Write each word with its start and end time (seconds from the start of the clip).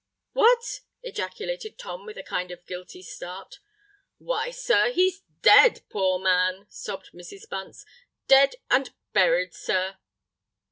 "What?" 0.33 0.79
ejaculated 1.03 1.77
Tom, 1.77 2.07
with 2.07 2.17
a 2.17 2.23
kind 2.23 2.49
of 2.49 2.65
guilty 2.65 3.03
start. 3.03 3.59
"Why, 4.17 4.49
sir—he's 4.49 5.21
dead, 5.43 5.83
poor 5.89 6.17
man!" 6.17 6.65
sobbed 6.69 7.11
Mrs. 7.11 7.47
Bunce: 7.47 7.85
"dead 8.27 8.55
and 8.71 8.95
buried, 9.13 9.53
sir!" 9.53 9.99